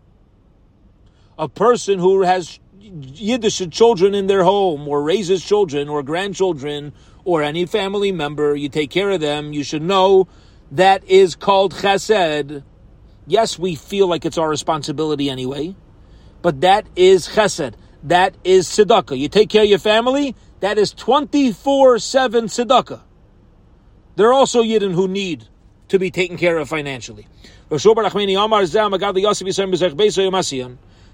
[1.36, 6.92] A person who has Yiddish children in their home, or raises children, or grandchildren,
[7.24, 10.28] or any family member, you take care of them, you should know
[10.70, 12.62] that is called chesed.
[13.26, 15.74] Yes, we feel like it's our responsibility anyway,
[16.42, 17.74] but that is chesed.
[18.02, 19.18] That is tzedakah.
[19.18, 23.00] You take care of your family, that is 24 7 tzedakah.
[24.16, 25.48] There are also Yidden who need
[25.88, 27.26] to be taken care of financially.
[27.70, 27.84] It's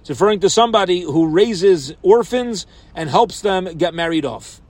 [0.08, 4.60] referring to somebody who raises orphans and helps them get married off.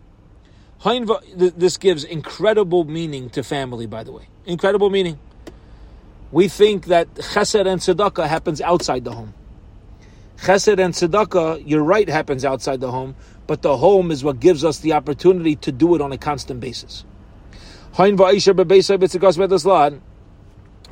[0.84, 4.28] This gives incredible meaning to family, by the way.
[4.44, 5.18] Incredible meaning
[6.32, 9.34] we think that chesed and tzedakah happens outside the home.
[10.38, 13.16] Chesed and tzedakah, you're right, happens outside the home,
[13.46, 16.60] but the home is what gives us the opportunity to do it on a constant
[16.60, 17.04] basis.
[17.98, 18.12] A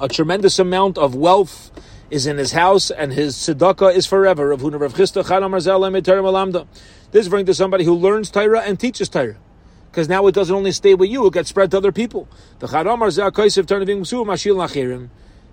[0.08, 1.70] tremendous amount of wealth
[2.10, 4.56] is in his house, and his tzedakah is forever.
[4.56, 5.14] This
[7.14, 9.36] is referring to somebody who learns Torah and teaches Torah
[9.90, 12.28] because now it doesn't only stay with you; it gets spread to other people.
[12.58, 12.66] The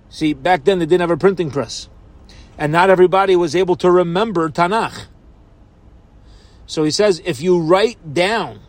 [0.09, 1.89] See, back then they didn't have a printing press.
[2.57, 5.07] And not everybody was able to remember Tanakh.
[6.67, 8.61] So he says, if you write down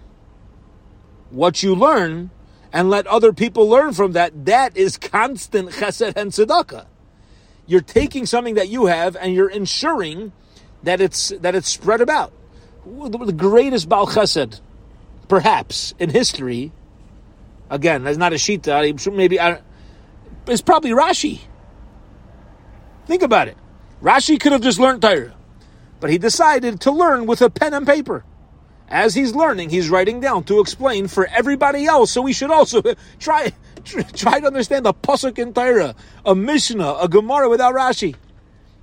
[1.30, 2.30] what you learn
[2.72, 6.86] and let other people learn from that, that is constant chesed and tzedakah.
[7.66, 10.32] You're taking something that you have and you're ensuring
[10.82, 12.32] that it's that it's spread about.
[12.84, 14.60] The greatest Baal Chesed,
[15.28, 16.72] perhaps in history.
[17.70, 19.12] Again, that's not a shita.
[19.12, 19.60] Maybe I,
[20.48, 21.40] is probably Rashi.
[23.06, 23.56] Think about it.
[24.02, 25.34] Rashi could have just learned Torah,
[26.00, 28.24] but he decided to learn with a pen and paper.
[28.88, 32.12] As he's learning, he's writing down to explain for everybody else.
[32.12, 32.82] So we should also
[33.18, 33.52] try
[34.14, 38.14] try to understand the pasuk in Torah, a Mishnah, a Gemara without Rashi.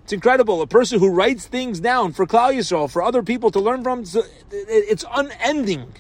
[0.03, 0.61] It's incredible.
[0.61, 4.03] A person who writes things down for Klal Yisrael, for other people to learn from,
[4.51, 5.93] it's unending.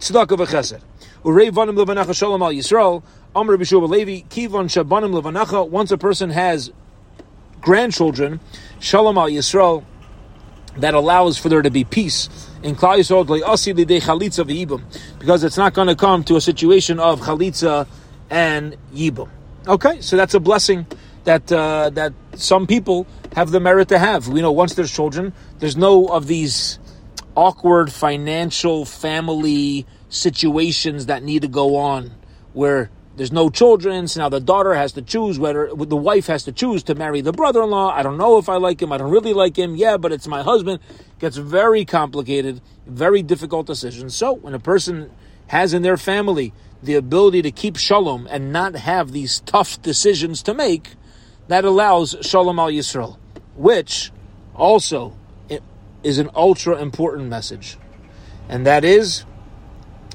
[0.00, 0.82] Tzedakah v'chesed.
[1.24, 3.02] Urei vanim levanacha shalom al Yisrael.
[3.34, 6.72] Amr B'Shuva Levi, Kivon Shabanim Levanacha, once a person has
[7.60, 8.40] grandchildren,
[8.80, 9.84] Shalom al Yisrael,
[10.76, 12.28] that allows for there to be peace
[12.62, 13.26] in Klal Yisrael
[15.18, 17.86] because it's not going to come to a situation of chalitza
[18.30, 19.28] and yibum.
[19.66, 20.86] Okay, so that's a blessing
[21.24, 24.28] that uh, that some people have the merit to have.
[24.28, 26.78] We know once there's children, there's no of these
[27.34, 32.12] awkward financial family situations that need to go on
[32.52, 36.44] where there's no children, so now the daughter has to choose whether the wife has
[36.44, 37.90] to choose to marry the brother-in-law.
[37.90, 38.92] I don't know if I like him.
[38.92, 39.76] I don't really like him.
[39.76, 40.78] Yeah, but it's my husband.
[41.18, 44.14] Gets very complicated, very difficult decisions.
[44.14, 45.10] So when a person
[45.48, 46.52] has in their family
[46.82, 50.94] the ability to keep shalom and not have these tough decisions to make,
[51.48, 53.18] that allows shalom al Yisrael,
[53.56, 54.12] which
[54.54, 55.16] also
[56.04, 57.76] is an ultra important message,
[58.48, 59.24] and that is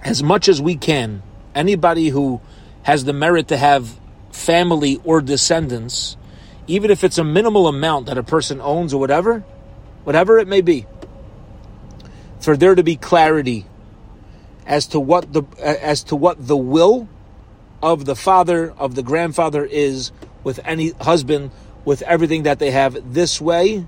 [0.03, 1.21] as much as we can.
[1.53, 2.39] Anybody who
[2.83, 3.97] has the merit to have
[4.31, 6.17] family or descendants,
[6.67, 9.39] even if it's a minimal amount that a person owns or whatever,
[10.03, 10.85] whatever it may be,
[12.39, 13.65] for there to be clarity
[14.65, 17.07] as to what the as to what the will
[17.81, 20.11] of the father of the grandfather is
[20.43, 21.51] with any husband
[21.85, 23.85] with everything that they have this way.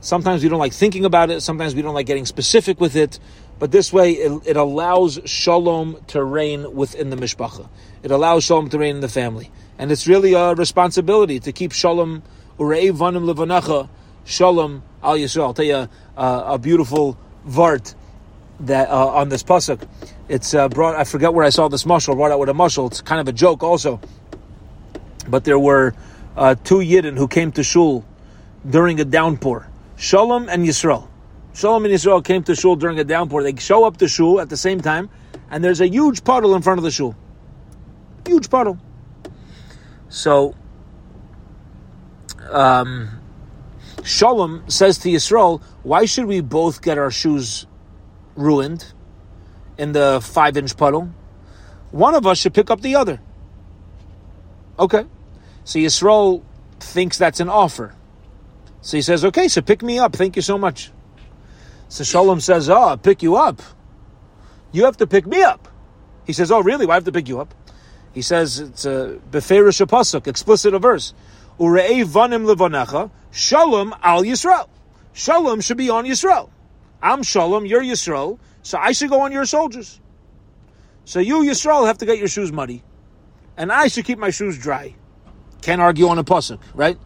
[0.00, 1.40] Sometimes we don't like thinking about it.
[1.40, 3.18] Sometimes we don't like getting specific with it.
[3.58, 7.68] But this way, it, it, allows shalom to reign within the mishpacha.
[8.02, 11.72] It allows shalom to reign in the family, and it's really a responsibility to keep
[11.72, 12.22] shalom
[12.58, 13.88] urei vanim levanacha
[14.24, 15.42] shalom al yisrael.
[15.44, 17.94] I'll tell you a, a, beautiful vart
[18.60, 19.86] that uh, on this pasuk.
[20.28, 20.96] It's uh, brought.
[20.96, 22.16] I forget where I saw this mushal.
[22.16, 22.86] Brought out with a mushal.
[22.86, 24.00] It's kind of a joke also.
[25.28, 25.94] But there were
[26.36, 28.04] uh, two yidden who came to shul
[28.68, 29.68] during a downpour.
[29.96, 31.06] Shalom and Yisrael.
[31.52, 33.42] Shalom and Israel came to shul during a downpour.
[33.42, 35.10] They show up to shul at the same time,
[35.50, 37.14] and there's a huge puddle in front of the shul.
[38.30, 38.78] Huge puddle.
[40.08, 40.54] So,
[42.48, 43.08] um,
[44.04, 47.66] Shalom says to Yisrael, "Why should we both get our shoes
[48.36, 48.84] ruined
[49.76, 51.10] in the five-inch puddle?
[51.90, 53.20] One of us should pick up the other."
[54.78, 55.06] Okay,
[55.64, 56.42] so Yisrael
[56.78, 57.94] thinks that's an offer.
[58.80, 60.14] So he says, "Okay, so pick me up.
[60.14, 60.92] Thank you so much."
[61.88, 63.60] So Shalom says, Oh, pick you up.
[64.70, 65.66] You have to pick me up.
[66.24, 66.86] He says, Oh, really?
[66.86, 67.52] Why have to pick you up?
[68.12, 71.14] He says, It's a Beferish Pasuk, explicit a verse.
[71.58, 74.68] Urei vanim levanecha, Shalom al Yisrael.
[75.12, 76.50] Shalom should be on Yisrael.
[77.02, 80.00] I'm Shalom, you're Yisrael, so I should go on your soldiers.
[81.04, 82.82] So you, Yisrael, have to get your shoes muddy.
[83.56, 84.94] And I should keep my shoes dry.
[85.62, 86.98] Can't argue on a pasuk, right?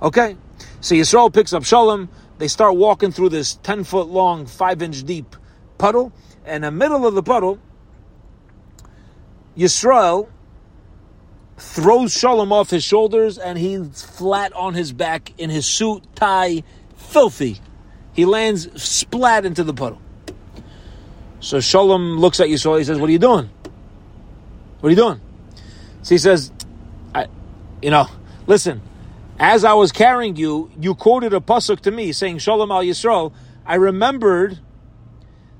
[0.00, 0.36] Okay.
[0.80, 2.08] So Yisrael picks up Shalom.
[2.38, 5.36] They start walking through this 10 foot long, 5 inch deep
[5.78, 6.12] puddle.
[6.44, 7.58] And in the middle of the puddle,
[9.56, 10.28] Yisrael
[11.56, 16.64] throws Shalom off his shoulders and he's flat on his back in his suit, tie,
[16.96, 17.60] filthy.
[18.12, 20.00] He lands splat into the puddle.
[21.40, 22.78] So Shalom looks at Yisrael.
[22.78, 23.50] He says, What are you doing?
[24.80, 25.20] What are you doing?
[26.02, 26.52] So he says,
[27.14, 27.26] I,
[27.82, 28.06] you know,
[28.46, 28.82] listen,
[29.38, 33.32] as I was carrying you, you quoted a pasuk to me saying Shalom al Yisrael.
[33.66, 34.58] I remembered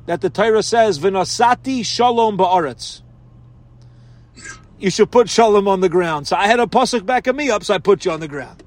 [0.07, 3.03] that the Torah says Vinasati Shalom ba'aretz.
[4.79, 6.27] You should put Shalom on the ground.
[6.29, 8.63] So I had a pasuk backing me up, so I put you on the ground.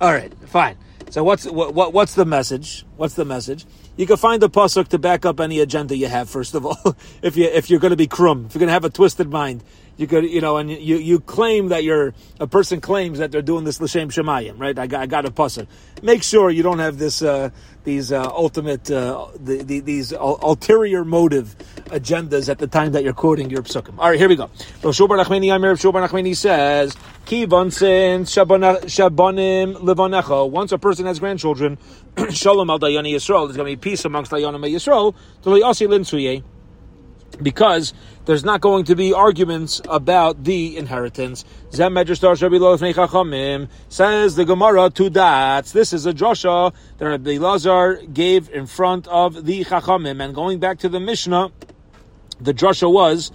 [0.00, 0.76] All right, fine.
[1.10, 2.84] So what's what, what what's the message?
[2.96, 3.66] What's the message?
[3.96, 6.30] You can find the pasuk to back up any agenda you have.
[6.30, 8.72] First of all, if you if you're going to be krum, if you're going to
[8.72, 9.62] have a twisted mind,
[10.02, 13.40] you could, you know, and you, you claim that you're, a person claims that they're
[13.40, 14.76] doing this L'Shem Shemayim, right?
[14.76, 15.68] I got, I got a pasuk.
[16.02, 17.50] Make sure you don't have this, uh,
[17.84, 23.12] these uh, ultimate, uh, the, the, these ulterior motive agendas at the time that you're
[23.12, 23.96] quoting your psukim.
[23.98, 24.50] All right, here we go.
[24.82, 30.50] Rav Nachmani Amir Nachmani says, Kivan since shabanim levanecha.
[30.50, 31.78] Once a person has grandchildren,
[32.30, 33.46] shalom al dayani Yisrael.
[33.46, 35.14] There's going to be peace amongst dayanim Yisrael.
[37.40, 41.44] Because there's not going to be arguments about the inheritance.
[41.72, 45.72] Zem Majestar Shabiloth mechamim says the Gemara two dots.
[45.72, 50.22] This is a drasha that Rabbi Lazar gave in front of the Chachamim.
[50.22, 51.50] And going back to the Mishnah,
[52.40, 53.32] the drasha was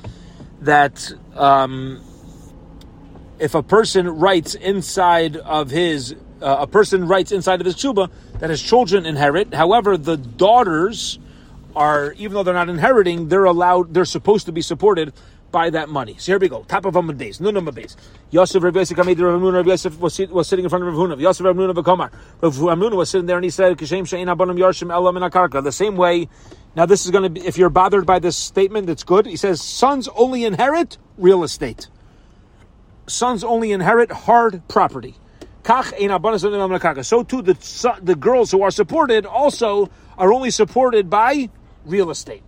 [0.61, 2.01] that um,
[3.39, 8.11] if a person writes inside of his uh, a person writes inside of his tshuba
[8.39, 9.53] that his children inherit.
[9.53, 11.17] However, the daughters
[11.77, 15.13] are, even though they're not inheriting, they're allowed, they're supposed to be supported
[15.51, 16.15] by that money.
[16.17, 16.63] So here we go.
[16.63, 17.39] Top of Amud Beis.
[17.39, 17.95] Nun Amud.
[18.31, 21.21] Yosef Rav Yosef Kamei Rav Rav Yosef was, sitting in front of Rav Huna.
[21.21, 22.11] Yosef Rav Huna V'Komar.
[22.41, 25.63] Rav Huna was sitting there and he said, Kishem Shein Abanim Yarshim Elam Akarka.
[25.63, 26.27] The same way,
[26.75, 29.25] now this is going to be, if you're bothered by this statement, it's good.
[29.25, 31.87] He says, sons only inherit real estate.
[33.07, 35.15] Sons only inherit hard property.
[35.63, 41.49] So too, the, the girls who are supported also are only supported by
[41.87, 42.43] real estate.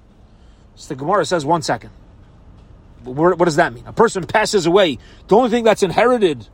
[0.76, 1.92] So the Gemara says, one second.
[3.04, 3.86] What does that mean?
[3.88, 5.00] A person passes away.
[5.28, 6.48] The only thing that's inherited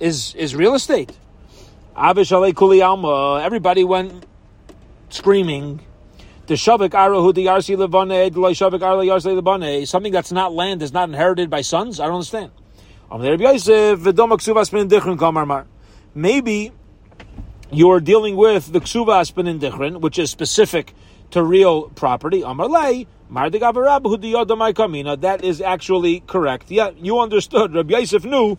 [0.00, 1.16] is, is real estate.
[1.96, 4.26] Everybody went
[5.10, 5.80] screaming.
[6.46, 6.92] The shavik.
[9.86, 12.00] Something that's not land is not inherited by sons.
[12.00, 12.50] I don't understand.
[16.14, 16.72] Maybe
[17.70, 20.94] you're dealing with the ksuva dichrin, which is specific
[21.30, 22.42] to real property.
[22.42, 23.06] Amarlei,
[25.20, 26.70] that is actually correct.
[26.70, 27.74] Yeah, you understood.
[27.74, 28.56] Rabbi Yosef knew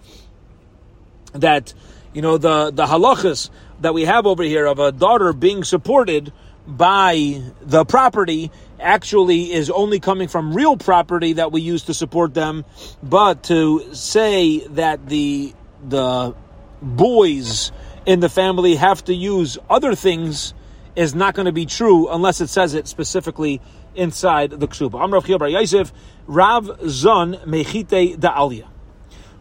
[1.34, 1.74] that
[2.14, 3.50] you know the the halachas
[3.82, 6.32] that we have over here of a daughter being supported
[6.68, 12.34] by the property actually is only coming from real property that we use to support
[12.34, 12.64] them,
[13.02, 15.54] but to say that the
[15.88, 16.36] the
[16.82, 17.72] boys
[18.06, 20.54] in the family have to use other things
[20.96, 23.62] is not going to be true unless it says it specifically
[23.96, 24.92] inside the ksuba.
[24.92, 25.94] Amrav Chiyah Yosef,
[26.28, 28.68] Rav Zon Mechite Da'alia.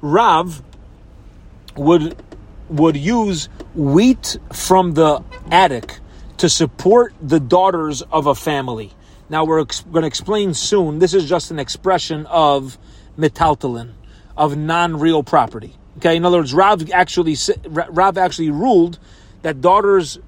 [0.00, 0.62] Rav
[1.76, 2.16] would
[2.68, 5.98] would use wheat from the attic
[6.36, 8.92] to support the daughters of a family.
[9.30, 10.98] Now we're ex- going to explain soon.
[10.98, 12.78] This is just an expression of
[13.18, 13.92] metaltalin,
[14.36, 15.74] of non-real property.
[15.98, 18.98] Okay, in other words, Rav actually Rav actually ruled
[19.42, 20.18] that daughters,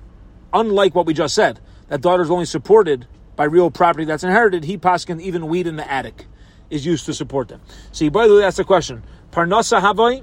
[0.53, 4.65] unlike what we just said, that daughter is only supported by real property that's inherited.
[4.65, 6.27] He paskin even wheat in the attic
[6.71, 7.61] is used to support them.
[7.93, 9.03] See, by the way, that's the question.
[9.33, 10.23] Parnasa havai.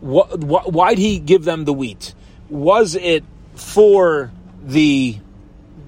[0.00, 2.14] Why did he give them the wheat?
[2.48, 3.24] Was it
[3.54, 4.30] for
[4.62, 5.18] the,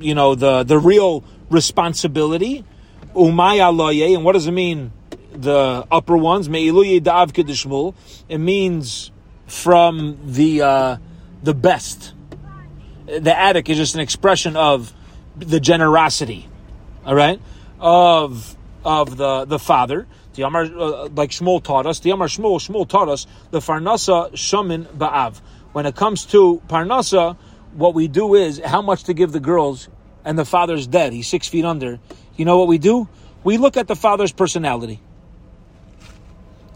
[0.01, 2.65] you know, the the real responsibility?
[3.15, 4.93] Umay and what does it mean?
[5.33, 7.95] The upper ones, me'iluye da'av kedishmul.
[8.29, 9.13] It means
[9.47, 10.97] from the uh,
[11.43, 12.15] the best.
[13.19, 14.93] The attic is just an expression of
[15.37, 16.49] the generosity,
[17.05, 17.41] all right,
[17.79, 20.07] of of the the father.
[20.35, 24.33] The Amar, uh, like Shmuel taught us, the Amar Shmuel, Shmuel taught us the Farnasa
[24.33, 25.41] Shamin Ba'av.
[25.73, 27.37] When it comes to Parnasa,
[27.73, 29.89] what we do is how much to give the girls,
[30.25, 31.13] and the father's dead.
[31.13, 31.99] He's six feet under.
[32.37, 33.09] You know what we do?
[33.43, 35.01] We look at the father's personality.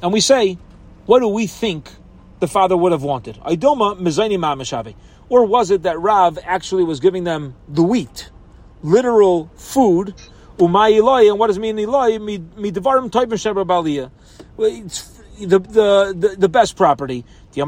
[0.02, 0.58] And we say,
[1.06, 1.90] what do we think
[2.40, 3.38] the father would have wanted?
[5.28, 8.30] Or was it that Rav actually was giving them the wheat,
[8.82, 10.14] literal food,
[10.58, 12.18] umay and what does it mean iloi?
[12.56, 14.10] Midevarim toivim
[14.58, 17.24] It's the, the, the, the best property.
[17.56, 17.66] Uh,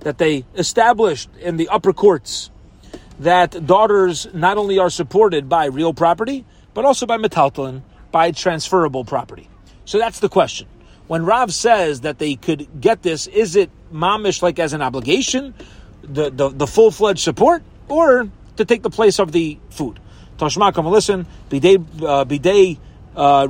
[0.00, 2.50] that they established in the upper courts
[3.18, 6.44] that daughters not only are supported by real property,
[6.74, 9.48] but also by metaltalin, by transferable property.
[9.84, 10.66] So that's the question.
[11.06, 15.54] When Rav says that they could get this, is it mamish like as an obligation,
[16.02, 19.98] the, the, the full fledged support, or to take the place of the food?
[20.38, 21.26] Tashma, come listen.
[21.50, 22.78] Bidei, uh, bidei,
[23.14, 23.46] uh,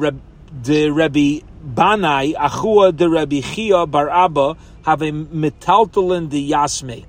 [0.63, 7.07] de Rebbe Banai, Achua de Rebbe Chia bar Abba, have a metaltalin de Yasme.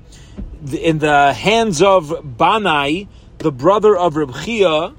[0.72, 3.08] In the hands of Banai,
[3.40, 4.94] the brother of Reb Chia,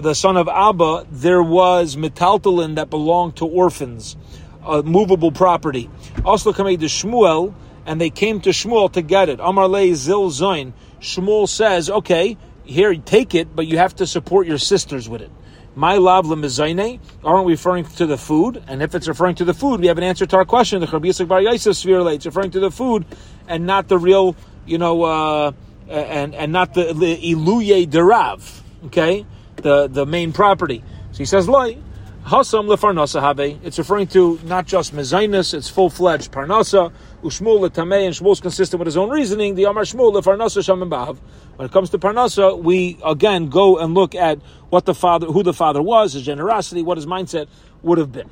[0.00, 4.16] the son of Abba, there was metaltalin that belonged to orphans,
[4.64, 5.90] a movable property.
[6.24, 7.54] Also came to Shmuel,
[7.86, 9.40] and they came to Shmuel to get it.
[9.40, 10.72] Amar Le Zil Zoin.
[11.00, 15.30] Shmuel says, okay, here, take it, but you have to support your sisters with it.
[15.76, 18.62] My lav lemizaine, aren't we referring to the food?
[18.68, 20.80] And if it's referring to the food, we have an answer to our question.
[20.80, 23.04] The Rabbi Bar Yosef sphere it's referring to the food
[23.48, 25.52] and not the real, you know, uh,
[25.88, 30.82] and and not the, iluye derav, okay, the the main property.
[31.12, 31.78] So he says, loy.
[32.24, 33.38] Hasam lefarnasa have.
[33.38, 36.90] It's referring to not just mezainus, it's full fledged parnasa.
[37.22, 39.56] Ushmul letamei, and Shmuel's consistent with his own reasoning.
[39.56, 41.18] The Amar Shmuel lefarnasa shamim bahav.
[41.56, 44.38] When it comes to parnasa, we again go and look at
[44.70, 47.46] what the father, who the father was, his generosity, what his mindset
[47.82, 48.30] would have been.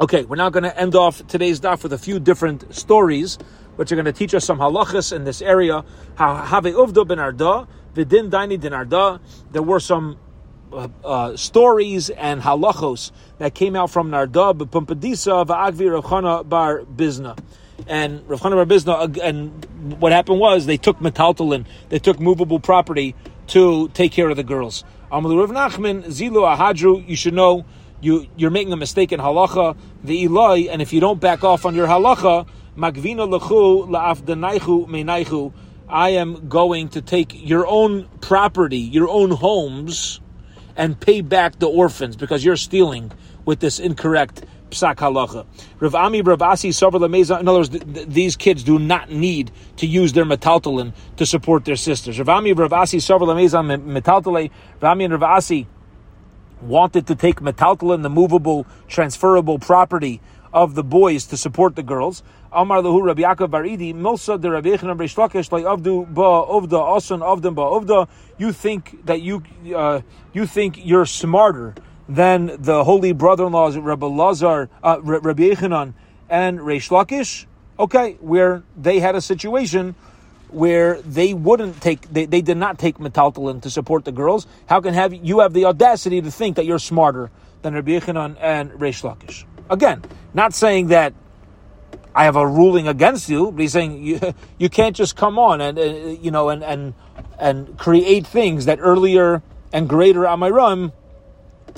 [0.00, 3.38] Okay, we're now going to end off today's daf with a few different stories,
[3.76, 5.84] which are going to teach us some halachas in this area.
[6.16, 9.20] How Have uvda ben arda, vidin daini din arda.
[9.52, 10.18] There were some
[10.72, 17.38] uh, stories and halachos that came out from Narda b'pumpadisa v'agvi Rav bar Bizna.
[17.86, 19.64] And Rav bar Bizna, and
[20.00, 23.14] what happened was they took metaltalin, they took movable property
[23.48, 24.84] to take care of the girls.
[25.10, 27.64] Amalu Rav Nachman, Zilu Ahadru, you should know
[28.00, 31.66] you, you're making a mistake in halacha, the Eloi, and if you don't back off
[31.66, 32.46] on your halacha,
[32.76, 35.52] Magvina lechu la'afdanaichu meinaichu,
[35.88, 40.20] I am going to take your own property, your own homes,
[40.78, 43.12] and pay back the orphans because you're stealing
[43.44, 45.44] with this incorrect psak halacha.
[45.80, 47.40] Rav Ami Rav Asi Lemeza.
[47.40, 51.26] In other words, th- th- these kids do not need to use their metaltalin to
[51.26, 52.18] support their sisters.
[52.18, 54.50] Rav Ami Rav Asi Lemeza metaltale.
[54.80, 55.66] Rav Ami and Rav Asi
[56.62, 60.20] wanted to take metaltalin, the movable, transferable property
[60.52, 62.22] of the boys to support the girls.
[62.52, 67.54] Amar lehu Rabbi Yaakov Baridi Milsa de Rabbi Yechon Lakish Avdu ba Ovda Asan Avdam
[67.54, 68.08] ba Ovda.
[68.38, 69.42] You think that you
[69.76, 70.00] uh,
[70.32, 71.74] you think you're smarter
[72.08, 75.54] than the holy brother-in-laws Rabbi Lazar, uh, Rabbi
[76.30, 77.44] and Reish Lakish?
[77.78, 79.94] Okay, where they had a situation
[80.48, 84.46] where they wouldn't take, they, they did not take metaltalin to support the girls.
[84.66, 87.30] How can have you have the audacity to think that you're smarter
[87.60, 89.44] than Rabbi Yochanan and Reish Lakish?
[89.68, 91.12] Again, not saying that
[92.18, 95.60] I have a ruling against you, but he's saying you, you can't just come on
[95.60, 96.94] and uh, you know and and
[97.38, 99.40] and create things that earlier
[99.72, 100.90] and greater Amoraim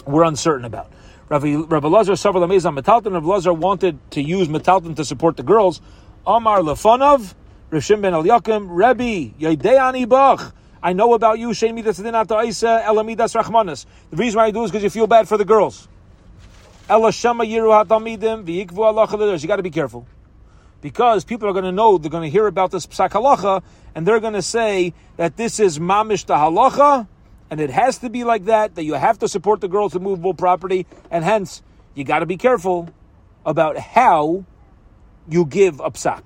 [0.07, 0.91] were uncertain about.
[1.29, 3.13] Rabbi, Rabbi Lazar Savar Lamezan Metalton.
[3.13, 5.83] Rabbi Lazar wanted to use Metalton to support the girls.
[6.27, 7.35] Amar Lefanov,
[7.71, 10.55] Rishim ben Eliakim, Rebbe, Yadeani Bach.
[10.83, 13.85] I know about you, Shemi Dasadinata Isa, Elamidas Rachmanis.
[14.09, 15.87] The reason why I do is because you feel bad for the girls.
[16.89, 20.07] Ela Shema Yiru Hatamidim, V'yikvu Allah You got to be careful
[20.81, 23.63] because people are going to know they're going to hear about this psak halacha
[23.95, 27.07] and they're going to say that this is mamish the halacha
[27.51, 30.03] and it has to be like that that you have to support the girls with
[30.03, 31.63] movable property and hence
[31.95, 32.89] you got to be careful
[33.45, 34.45] about how
[35.29, 36.23] you give a psak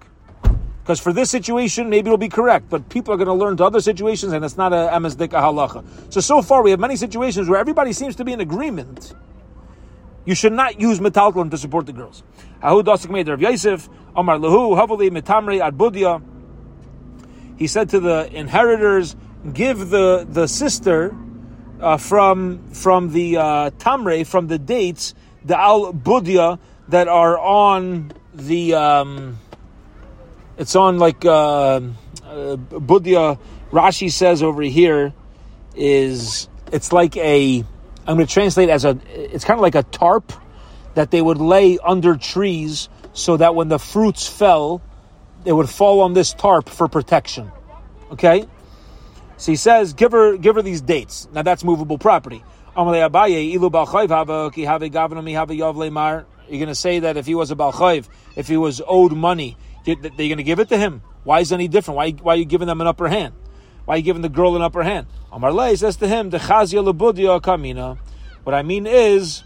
[0.82, 3.64] because for this situation maybe it'll be correct but people are going to learn to
[3.64, 5.84] other situations and it's not a amazdik halacha.
[6.12, 9.14] So so far we have many situations where everybody seems to be in agreement
[10.24, 12.22] you should not use metaltalin to support the girls.
[12.62, 16.22] Yosef, Amar Lahu, Havali Metamri Ad
[17.58, 19.16] He said to the inheritors,
[19.52, 21.14] give the, the sister
[21.80, 25.14] uh, from from the uh, tamre, from the dates,
[25.44, 26.58] the al budia
[26.88, 29.38] that are on the um,
[30.56, 31.28] it's on like uh,
[31.76, 31.80] uh,
[32.56, 33.38] budia.
[33.70, 35.12] Rashi says over here
[35.74, 37.64] is it's like a
[38.06, 40.32] I'm going to translate as a, it's kind of like a tarp
[40.94, 44.82] that they would lay under trees so that when the fruits fell,
[45.44, 47.50] they would fall on this tarp for protection.
[48.10, 48.46] Okay?
[49.36, 51.28] So he says, give her, give her these dates.
[51.32, 52.44] Now that's movable property.
[52.76, 52.84] You're
[56.58, 59.96] going to say that if he was a Balchayv, if he was owed money, they're
[59.96, 61.02] going to give it to him.
[61.24, 61.96] Why is any different?
[61.96, 63.34] Why, why are you giving them an upper hand?
[63.84, 65.06] Why are you giving the girl an upper hand?
[65.32, 67.98] Amar Lei says to him, Dechazia lebudia kamina.
[68.44, 69.42] What I mean is,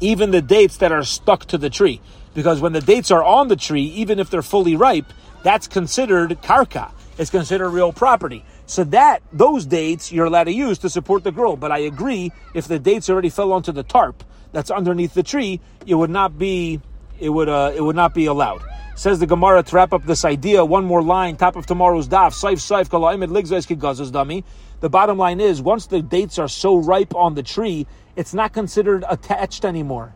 [0.00, 2.00] even the dates that are stuck to the tree.
[2.34, 6.30] Because when the dates are on the tree, even if they're fully ripe, that's considered
[6.42, 6.90] karka.
[7.16, 8.44] It's considered real property.
[8.66, 11.56] So that, those dates you're allowed to use to support the girl.
[11.56, 15.60] But I agree, if the dates already fell onto the tarp that's underneath the tree,
[15.86, 16.80] it would not be,
[17.18, 18.62] it would, uh, it would not be allowed.
[18.96, 20.64] Says the Gemara to wrap up this idea.
[20.64, 22.32] One more line, top of tomorrow's daf.
[22.32, 24.44] Saif saif kalayimid ligzais dummy.
[24.80, 27.86] The bottom line is, once the dates are so ripe on the tree,
[28.16, 30.14] it's not considered attached anymore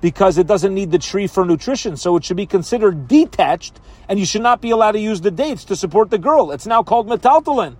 [0.00, 1.96] because it doesn't need the tree for nutrition.
[1.96, 5.30] So it should be considered detached, and you should not be allowed to use the
[5.30, 6.50] dates to support the girl.
[6.50, 7.76] It's now called metaltalin.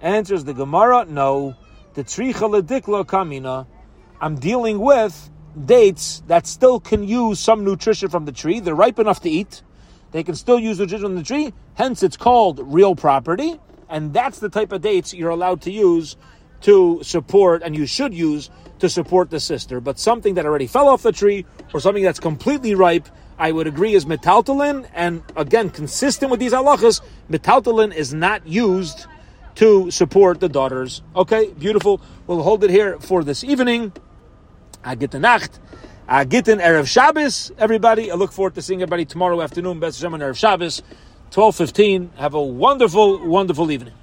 [0.00, 1.54] Answers the Gemara, no.
[1.94, 3.66] The ledikla kamina.
[4.20, 5.30] I'm dealing with
[5.64, 8.60] dates that still can use some nutrition from the tree.
[8.60, 9.62] They're ripe enough to eat.
[10.12, 14.38] They can still use nutrition from the tree, hence it's called real property, and that's
[14.38, 16.16] the type of dates you're allowed to use
[16.62, 19.80] to support, and you should use to support the sister.
[19.80, 21.44] But something that already fell off the tree,
[21.74, 26.52] or something that's completely ripe, I would agree is metaltalin, and again, consistent with these
[26.52, 29.06] halachas, metaltalin is not used
[29.56, 31.02] to support the daughters.
[31.14, 32.00] Okay, beautiful.
[32.26, 33.92] We'll hold it here for this evening.
[34.86, 35.58] I get the nacht.
[36.08, 38.12] Uh, Gittin Erev Shabbos, everybody.
[38.12, 39.80] I look forward to seeing everybody tomorrow afternoon.
[39.80, 40.80] Best Hashem Erev Shabbos,
[41.32, 42.14] 12.15.
[42.14, 43.94] Have a wonderful, wonderful evening.